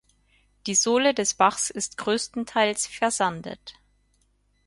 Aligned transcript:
Die 0.65 0.73
Sohle 0.73 1.13
des 1.13 1.35
Bachs 1.35 1.69
ist 1.69 1.97
größtenteils 1.99 2.87
versandet. 2.87 3.75